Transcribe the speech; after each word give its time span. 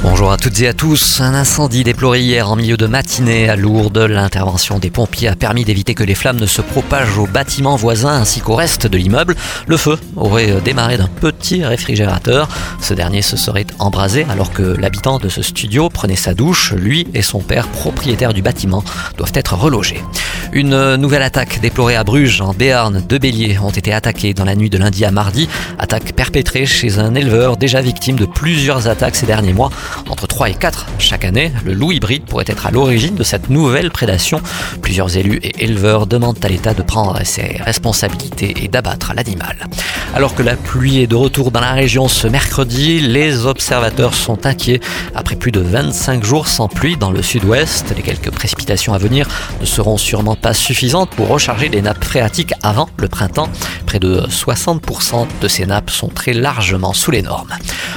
Bonjour 0.00 0.30
à 0.30 0.36
toutes 0.36 0.60
et 0.60 0.68
à 0.68 0.72
tous. 0.72 1.20
Un 1.20 1.34
incendie 1.34 1.82
déploré 1.82 2.20
hier 2.20 2.48
en 2.48 2.54
milieu 2.54 2.76
de 2.76 2.86
matinée 2.86 3.48
à 3.48 3.56
Lourdes. 3.56 3.98
L'intervention 3.98 4.78
des 4.78 4.90
pompiers 4.90 5.26
a 5.26 5.34
permis 5.34 5.64
d'éviter 5.64 5.94
que 5.94 6.04
les 6.04 6.14
flammes 6.14 6.38
ne 6.38 6.46
se 6.46 6.62
propagent 6.62 7.18
aux 7.18 7.26
bâtiments 7.26 7.74
voisins 7.74 8.12
ainsi 8.12 8.40
qu'au 8.40 8.54
reste 8.54 8.86
de 8.86 8.96
l'immeuble. 8.96 9.34
Le 9.66 9.76
feu 9.76 9.98
aurait 10.14 10.60
démarré 10.60 10.98
d'un 10.98 11.08
petit 11.08 11.64
réfrigérateur. 11.64 12.48
Ce 12.80 12.94
dernier 12.94 13.22
se 13.22 13.36
serait 13.36 13.66
embrasé 13.80 14.24
alors 14.30 14.52
que 14.52 14.62
l'habitant 14.62 15.18
de 15.18 15.28
ce 15.28 15.42
studio 15.42 15.88
prenait 15.88 16.16
sa 16.16 16.32
douche. 16.32 16.72
Lui 16.74 17.08
et 17.12 17.22
son 17.22 17.40
père, 17.40 17.66
propriétaires 17.66 18.32
du 18.32 18.42
bâtiment, 18.42 18.84
doivent 19.16 19.32
être 19.34 19.54
relogés. 19.54 20.02
Une 20.52 20.96
nouvelle 20.96 21.22
attaque 21.22 21.60
déplorée 21.60 21.94
à 21.96 22.04
Bruges, 22.04 22.40
en 22.40 22.54
Béarn. 22.54 23.02
Deux 23.06 23.18
béliers 23.18 23.58
ont 23.58 23.70
été 23.70 23.92
attaqués 23.92 24.32
dans 24.32 24.46
la 24.46 24.54
nuit 24.54 24.70
de 24.70 24.78
lundi 24.78 25.04
à 25.04 25.10
mardi. 25.10 25.46
Attaque 25.78 26.14
perpétrée 26.14 26.64
chez 26.64 26.98
un 26.98 27.14
éleveur 27.14 27.58
déjà 27.58 27.82
victime 27.82 28.16
de 28.16 28.24
plusieurs 28.24 28.88
attaques 28.88 29.16
ces 29.16 29.26
derniers 29.26 29.52
mois. 29.52 29.70
Entre 30.08 30.26
3 30.26 30.48
et 30.48 30.54
4 30.54 30.86
chaque 30.98 31.26
année, 31.26 31.52
le 31.66 31.74
loup 31.74 31.92
hybride 31.92 32.24
pourrait 32.24 32.46
être 32.46 32.66
à 32.66 32.70
l'origine 32.70 33.14
de 33.14 33.24
cette 33.24 33.50
nouvelle 33.50 33.90
prédation. 33.90 34.40
Plusieurs 34.80 35.16
élus 35.18 35.38
et 35.42 35.64
éleveurs 35.64 36.06
demandent 36.06 36.42
à 36.42 36.48
l'État 36.48 36.72
de 36.72 36.82
prendre 36.82 37.20
ses 37.24 37.58
responsabilités 37.60 38.54
et 38.64 38.68
d'abattre 38.68 39.12
l'animal. 39.14 39.56
Alors 40.14 40.34
que 40.34 40.42
la 40.42 40.56
pluie 40.56 41.00
est 41.00 41.06
de 41.06 41.14
retour 41.14 41.50
dans 41.50 41.60
la 41.60 41.72
région 41.72 42.08
ce 42.08 42.26
mercredi, 42.26 43.00
les 43.00 43.44
observateurs 43.44 44.14
sont 44.14 44.46
inquiets. 44.46 44.80
Après 45.14 45.36
plus 45.36 45.52
de 45.52 45.60
25 45.60 46.24
jours 46.24 46.48
sans 46.48 46.68
pluie 46.68 46.96
dans 46.96 47.10
le 47.10 47.22
sud-ouest, 47.22 47.92
les 47.94 48.02
quelques 48.02 48.30
précipitations 48.30 48.94
à 48.94 48.98
venir 48.98 49.28
ne 49.60 49.66
seront 49.66 49.98
sûrement 49.98 50.37
pas 50.38 50.54
suffisantes 50.54 51.10
pour 51.10 51.28
recharger 51.28 51.68
les 51.68 51.82
nappes 51.82 52.04
phréatiques 52.04 52.54
avant 52.62 52.88
le 52.96 53.08
printemps. 53.08 53.48
Près 53.86 53.98
de 53.98 54.20
60% 54.28 55.26
de 55.40 55.48
ces 55.48 55.66
nappes 55.66 55.90
sont 55.90 56.08
très 56.08 56.32
largement 56.32 56.92
sous 56.92 57.10
les 57.10 57.22
normes. 57.22 57.52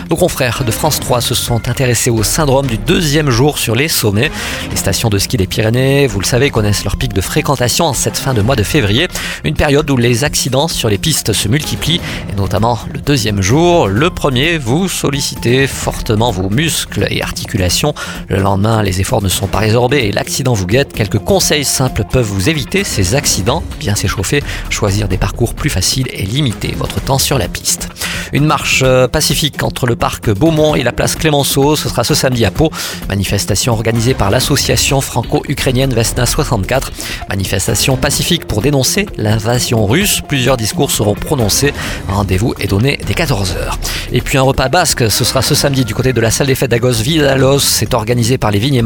Nos 0.09 0.15
confrères 0.15 0.63
de 0.65 0.71
France 0.71 0.99
3 0.99 1.21
se 1.21 1.33
sont 1.33 1.69
intéressés 1.69 2.09
au 2.09 2.23
syndrome 2.23 2.67
du 2.67 2.77
deuxième 2.77 3.29
jour 3.29 3.57
sur 3.57 3.75
les 3.75 3.87
sommets. 3.87 4.31
Les 4.69 4.75
stations 4.75 5.09
de 5.09 5.17
ski 5.17 5.37
des 5.37 5.47
Pyrénées, 5.47 6.07
vous 6.07 6.19
le 6.19 6.25
savez, 6.25 6.49
connaissent 6.49 6.83
leur 6.83 6.97
pic 6.97 7.13
de 7.13 7.21
fréquentation 7.21 7.85
en 7.85 7.93
cette 7.93 8.17
fin 8.17 8.33
de 8.33 8.41
mois 8.41 8.55
de 8.55 8.63
février, 8.63 9.07
une 9.43 9.55
période 9.55 9.89
où 9.89 9.97
les 9.97 10.23
accidents 10.23 10.67
sur 10.67 10.89
les 10.89 10.97
pistes 10.97 11.33
se 11.33 11.47
multiplient, 11.47 12.01
et 12.29 12.35
notamment 12.35 12.79
le 12.93 12.99
deuxième 12.99 13.41
jour. 13.41 13.87
Le 13.87 14.09
premier, 14.09 14.57
vous 14.57 14.89
sollicitez 14.89 15.67
fortement 15.67 16.31
vos 16.31 16.49
muscles 16.49 17.07
et 17.09 17.21
articulations. 17.21 17.93
Le 18.27 18.37
lendemain, 18.37 18.83
les 18.83 18.99
efforts 18.99 19.21
ne 19.21 19.29
sont 19.29 19.47
pas 19.47 19.59
résorbés 19.59 19.99
et 19.99 20.11
l'accident 20.11 20.53
vous 20.53 20.67
guette. 20.67 20.93
Quelques 20.93 21.19
conseils 21.19 21.65
simples 21.65 22.03
peuvent 22.09 22.30
vous 22.31 22.49
éviter 22.49 22.83
ces 22.83 23.15
accidents. 23.15 23.63
Bien 23.79 23.95
s'échauffer, 23.95 24.43
choisir 24.69 25.07
des 25.07 25.17
parcours 25.17 25.53
plus 25.53 25.69
faciles 25.69 26.07
et 26.11 26.23
limiter 26.23 26.73
votre 26.77 27.01
temps 27.01 27.19
sur 27.19 27.37
la 27.37 27.47
piste. 27.47 27.89
Une 28.33 28.45
marche 28.45 28.81
euh, 28.85 29.07
pacifique 29.07 29.63
entre 29.63 29.87
le 29.87 29.95
parc 29.95 30.29
Beaumont 30.29 30.75
et 30.75 30.83
la 30.83 30.91
place 30.91 31.15
Clémenceau, 31.15 31.75
ce 31.75 31.89
sera 31.89 32.03
ce 32.03 32.13
samedi 32.13 32.45
à 32.45 32.51
Pau. 32.51 32.71
Manifestation 33.09 33.73
organisée 33.73 34.13
par 34.13 34.29
l'association 34.29 35.01
franco-ukrainienne 35.01 35.93
Vesna 35.93 36.25
64. 36.25 36.91
Manifestation 37.29 37.97
pacifique 37.97 38.45
pour 38.45 38.61
dénoncer 38.61 39.05
l'invasion 39.17 39.85
russe. 39.85 40.21
Plusieurs 40.27 40.57
discours 40.57 40.91
seront 40.91 41.15
prononcés. 41.15 41.73
Rendez-vous 42.07 42.53
est 42.59 42.67
donné 42.67 42.99
dès 43.05 43.13
14h. 43.13 43.73
Et 44.13 44.21
puis 44.21 44.37
un 44.37 44.43
repas 44.43 44.69
basque, 44.69 45.09
ce 45.09 45.23
sera 45.23 45.41
ce 45.41 45.55
samedi 45.55 45.85
du 45.85 45.93
côté 45.93 46.13
de 46.13 46.21
la 46.21 46.31
salle 46.31 46.47
des 46.47 46.55
fêtes 46.55 46.71
d'Agos 46.71 47.01
Vidalos. 47.01 47.59
C'est 47.59 47.93
organisé 47.93 48.37
par 48.37 48.51
les 48.51 48.59
Vignes 48.59 48.81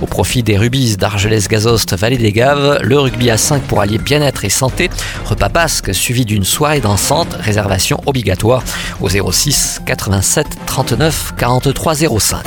au 0.00 0.06
profit 0.06 0.42
des 0.42 0.58
Rubis 0.58 0.96
d'Argelès-Gazost, 0.96 1.96
Vallée 1.96 2.18
des 2.18 2.32
Gaves. 2.32 2.79
Le 2.82 2.98
rugby 2.98 3.30
à 3.30 3.36
5 3.36 3.62
pour 3.62 3.80
allier 3.80 3.98
bien-être 3.98 4.44
et 4.44 4.50
santé. 4.50 4.90
Repas 5.24 5.48
basque 5.48 5.94
suivi 5.94 6.24
d'une 6.24 6.44
soirée 6.44 6.80
dansante. 6.80 7.34
Réservation 7.34 8.00
obligatoire 8.06 8.62
au 9.00 9.08
06 9.08 9.80
87 9.86 10.46
39 10.66 11.34
43 11.36 11.94
05. 12.18 12.44